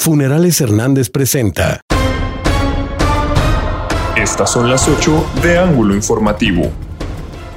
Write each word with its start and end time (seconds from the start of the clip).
Funerales 0.00 0.60
Hernández 0.60 1.10
presenta. 1.10 1.80
Estas 4.16 4.52
son 4.52 4.70
las 4.70 4.86
8 4.86 5.26
de 5.42 5.58
Ángulo 5.58 5.92
Informativo. 5.92 6.70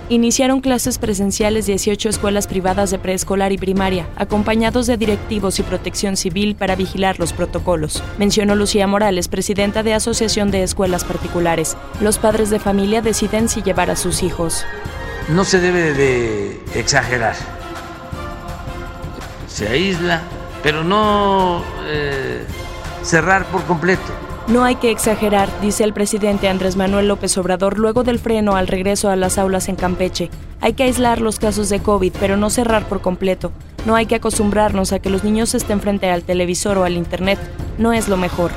Iniciaron 0.10 0.60
clases 0.60 0.98
presenciales 0.98 1.68
18 1.68 2.10
escuelas 2.10 2.48
privadas 2.48 2.90
de 2.90 2.98
preescolar 2.98 3.52
y 3.52 3.60
primaria, 3.60 4.10
acompañados 4.16 4.88
de 4.88 4.98
directivos 4.98 5.60
y 5.60 5.64
protección 5.64 6.18
civil 6.18 6.56
para 6.56 6.76
vigilar 6.76 7.20
los 7.20 7.32
protocolos, 7.32 8.04
mencionó 8.18 8.56
Lucía 8.56 8.88
Morales, 8.88 9.28
presidenta 9.28 9.84
de 9.84 9.94
Asociación 9.94 10.50
de 10.50 10.64
Escuelas 10.64 11.06
Particulares. 11.06 11.78
Los 12.02 12.18
padres 12.18 12.50
de 12.50 12.60
familia 12.60 13.04
deciden 13.04 13.50
si 13.50 13.62
llevar 13.62 13.92
a 13.92 13.96
sus 13.96 14.24
hijos. 14.24 14.66
No 15.30 15.46
se 15.46 15.60
debe 15.60 15.94
de 15.94 16.60
exagerar. 16.74 17.36
Se 19.48 19.68
aísla 19.68 20.24
pero 20.64 20.84
no 20.84 21.62
eh, 21.86 22.46
cerrar 23.04 23.46
por 23.46 23.64
completo. 23.64 24.12
No 24.48 24.64
hay 24.64 24.76
que 24.76 24.92
exagerar, 24.92 25.50
dice 25.62 25.84
el 25.84 25.94
presidente 25.94 26.50
Andrés 26.50 26.76
Manuel 26.76 27.08
López 27.08 27.38
Obrador 27.38 27.78
luego 27.78 28.04
del 28.04 28.20
freno 28.20 28.56
al 28.56 28.68
regreso 28.68 29.10
a 29.10 29.16
las 29.16 29.38
aulas 29.38 29.70
en 29.70 29.76
Campeche. 29.76 30.30
Hay 30.60 30.74
que 30.74 30.84
aislar 30.84 31.22
los 31.22 31.40
casos 31.40 31.70
de 31.70 31.80
COVID, 31.80 32.14
pero 32.20 32.38
no 32.38 32.50
cerrar 32.50 32.86
por 32.86 33.02
completo. 33.02 33.52
No 33.86 33.96
hay 33.96 34.08
que 34.08 34.16
acostumbrarnos 34.16 34.94
a 34.94 35.00
que 35.00 35.10
los 35.10 35.24
niños 35.24 35.56
estén 35.56 35.80
frente 35.80 36.10
al 36.10 36.24
televisor 36.24 36.78
o 36.78 36.84
al 36.84 36.98
Internet. 36.98 37.40
No 37.78 37.94
es 37.94 38.10
lo 38.10 38.18
mejor 38.18 38.52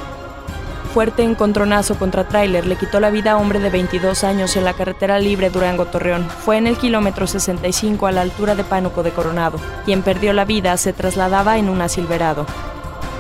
fuerte 0.95 1.25
encontronazo 1.25 1.98
contra 1.98 2.29
tráiler 2.29 2.69
le 2.69 2.77
quitó 2.77 3.01
la 3.01 3.11
vida 3.11 3.33
a 3.33 3.37
hombre 3.37 3.59
de 3.59 3.69
22 3.69 4.23
años 4.23 4.55
en 4.55 4.62
la 4.62 4.75
carretera 4.75 5.19
libre 5.19 5.51
Durango-Torreón. 5.51 6.25
Fue 6.29 6.57
en 6.57 6.69
el 6.69 6.79
kilómetro 6.79 7.27
65 7.27 8.07
a 8.07 8.12
la 8.12 8.20
altura 8.20 8.55
de 8.55 8.62
Pánuco 8.62 9.03
de 9.03 9.11
Coronado. 9.11 9.59
Quien 9.84 10.03
perdió 10.03 10.33
la 10.33 10.45
vida 10.45 10.77
se 10.77 10.93
trasladaba 10.93 11.59
en 11.59 11.69
un 11.69 11.89
Silverado. 11.89 12.47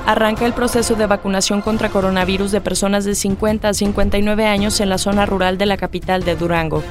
Arranca 0.06 0.46
el 0.46 0.52
proceso 0.52 0.94
de 0.94 1.06
vacunación 1.06 1.62
contra 1.62 1.88
coronavirus 1.88 2.52
de 2.52 2.60
personas 2.60 3.04
de 3.04 3.16
50 3.16 3.70
a 3.70 3.74
59 3.74 4.46
años 4.46 4.78
en 4.78 4.88
la 4.88 4.96
zona 4.98 5.26
rural 5.26 5.58
de 5.58 5.66
la 5.66 5.76
capital 5.76 6.22
de 6.22 6.36
Durango. 6.36 6.84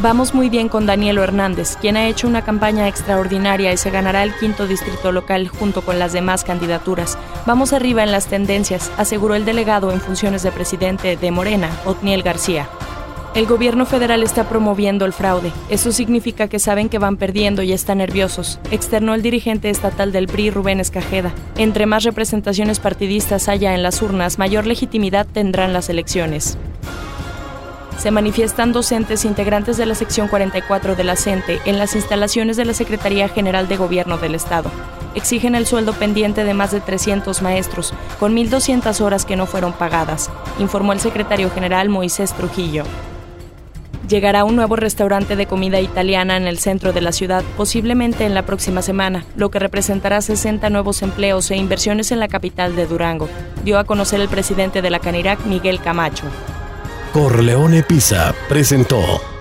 Vamos 0.00 0.32
muy 0.32 0.48
bien 0.48 0.68
con 0.68 0.86
Danielo 0.86 1.24
Hernández, 1.24 1.76
quien 1.76 1.96
ha 1.96 2.06
hecho 2.06 2.28
una 2.28 2.42
campaña 2.42 2.86
extraordinaria 2.86 3.72
y 3.72 3.76
se 3.76 3.90
ganará 3.90 4.22
el 4.22 4.32
quinto 4.32 4.68
distrito 4.68 5.10
local 5.10 5.48
junto 5.48 5.82
con 5.82 5.98
las 5.98 6.12
demás 6.12 6.44
candidaturas. 6.44 7.18
Vamos 7.46 7.72
arriba 7.72 8.04
en 8.04 8.12
las 8.12 8.28
tendencias, 8.28 8.92
aseguró 8.96 9.34
el 9.34 9.44
delegado 9.44 9.90
en 9.90 10.00
funciones 10.00 10.44
de 10.44 10.52
presidente 10.52 11.16
de 11.16 11.30
Morena, 11.32 11.70
Otniel 11.84 12.22
García. 12.22 12.68
El 13.34 13.46
gobierno 13.46 13.86
federal 13.86 14.22
está 14.22 14.48
promoviendo 14.48 15.04
el 15.04 15.12
fraude. 15.12 15.50
Eso 15.68 15.90
significa 15.90 16.46
que 16.46 16.60
saben 16.60 16.88
que 16.88 17.00
van 17.00 17.16
perdiendo 17.16 17.62
y 17.62 17.72
están 17.72 17.98
nerviosos, 17.98 18.60
externó 18.70 19.14
el 19.14 19.22
dirigente 19.22 19.68
estatal 19.68 20.12
del 20.12 20.28
PRI, 20.28 20.50
Rubén 20.50 20.78
Escajeda. 20.78 21.32
Entre 21.56 21.86
más 21.86 22.04
representaciones 22.04 22.78
partidistas 22.78 23.48
haya 23.48 23.74
en 23.74 23.82
las 23.82 24.00
urnas, 24.00 24.38
mayor 24.38 24.64
legitimidad 24.64 25.26
tendrán 25.26 25.72
las 25.72 25.88
elecciones 25.88 26.56
se 27.98 28.10
manifiestan 28.10 28.72
docentes 28.72 29.24
integrantes 29.24 29.76
de 29.76 29.86
la 29.86 29.94
sección 29.94 30.28
44 30.28 30.94
de 30.94 31.04
la 31.04 31.16
CENTE 31.16 31.60
en 31.64 31.78
las 31.78 31.94
instalaciones 31.96 32.56
de 32.56 32.64
la 32.64 32.72
Secretaría 32.72 33.28
General 33.28 33.68
de 33.68 33.76
Gobierno 33.76 34.18
del 34.18 34.34
Estado. 34.34 34.70
Exigen 35.14 35.54
el 35.54 35.66
sueldo 35.66 35.92
pendiente 35.94 36.44
de 36.44 36.54
más 36.54 36.70
de 36.70 36.80
300 36.80 37.42
maestros, 37.42 37.92
con 38.20 38.36
1.200 38.36 39.00
horas 39.00 39.24
que 39.24 39.36
no 39.36 39.46
fueron 39.46 39.72
pagadas, 39.72 40.30
informó 40.58 40.92
el 40.92 41.00
secretario 41.00 41.50
general 41.50 41.88
Moisés 41.88 42.32
Trujillo. 42.34 42.84
Llegará 44.08 44.44
un 44.44 44.56
nuevo 44.56 44.76
restaurante 44.76 45.36
de 45.36 45.46
comida 45.46 45.80
italiana 45.80 46.36
en 46.36 46.46
el 46.46 46.58
centro 46.58 46.92
de 46.92 47.02
la 47.02 47.12
ciudad, 47.12 47.42
posiblemente 47.56 48.24
en 48.24 48.32
la 48.32 48.46
próxima 48.46 48.80
semana, 48.80 49.24
lo 49.36 49.50
que 49.50 49.58
representará 49.58 50.22
60 50.22 50.70
nuevos 50.70 51.02
empleos 51.02 51.50
e 51.50 51.56
inversiones 51.56 52.10
en 52.10 52.20
la 52.20 52.28
capital 52.28 52.74
de 52.74 52.86
Durango, 52.86 53.28
dio 53.64 53.78
a 53.78 53.84
conocer 53.84 54.20
el 54.20 54.28
presidente 54.28 54.80
de 54.80 54.90
la 54.90 55.00
Canirac, 55.00 55.44
Miguel 55.44 55.80
Camacho. 55.80 56.24
Corleone 57.12 57.82
Pisa 57.82 58.34
presentó 58.48 59.37